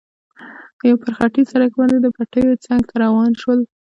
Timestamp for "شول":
3.41-3.59